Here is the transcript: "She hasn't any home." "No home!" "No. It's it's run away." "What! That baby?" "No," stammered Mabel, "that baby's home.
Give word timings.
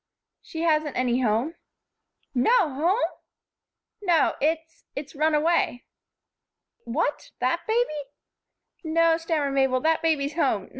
"She 0.41 0.61
hasn't 0.63 0.97
any 0.97 1.19
home." 1.21 1.53
"No 2.33 2.69
home!" 2.73 3.05
"No. 4.01 4.33
It's 4.41 4.83
it's 4.95 5.13
run 5.13 5.35
away." 5.35 5.83
"What! 6.85 7.29
That 7.37 7.67
baby?" 7.67 8.01
"No," 8.83 9.17
stammered 9.17 9.53
Mabel, 9.53 9.79
"that 9.81 10.01
baby's 10.01 10.33
home. 10.33 10.69